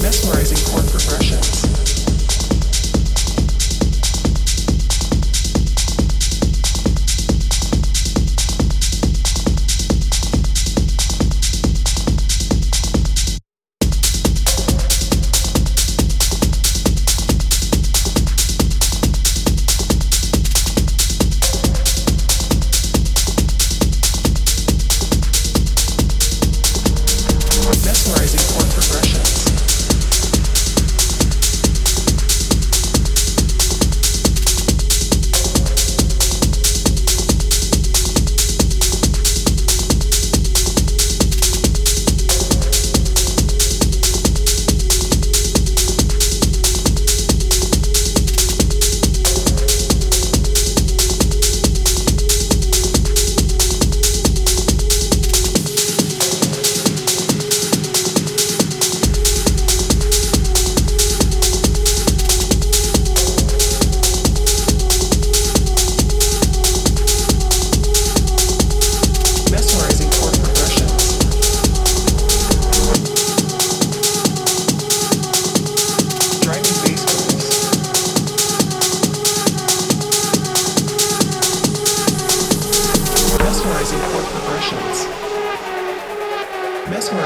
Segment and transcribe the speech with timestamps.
[0.00, 1.73] mesmerizing chord progressions.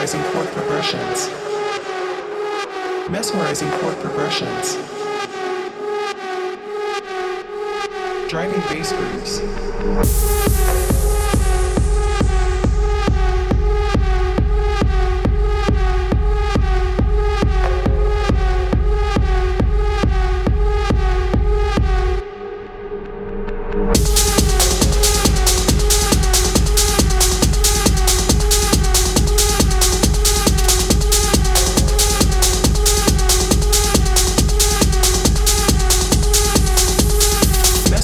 [0.09, 1.29] Mesmerizing chord progressions.
[3.11, 4.77] Mesmerizing chord progressions.
[8.31, 9.43] Driving bass grooves.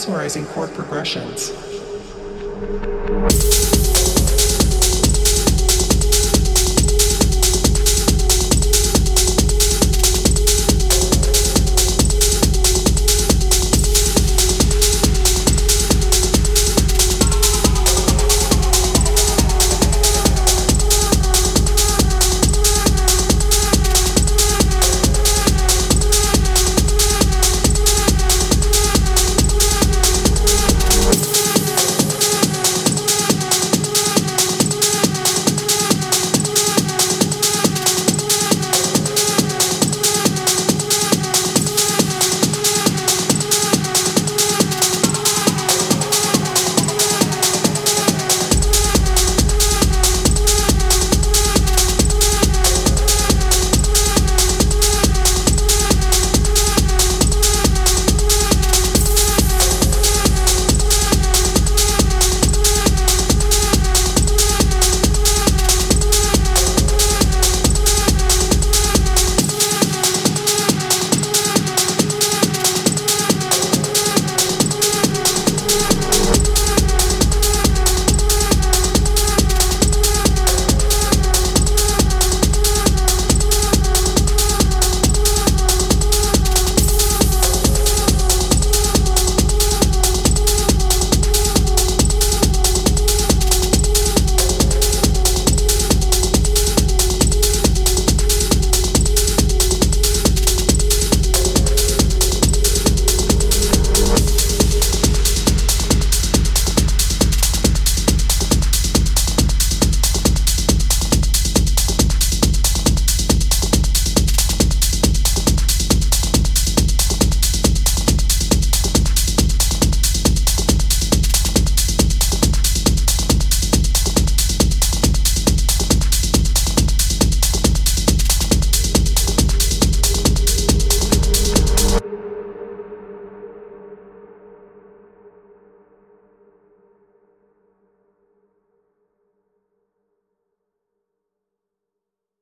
[0.07, 1.51] Mesmerizing chord progressions.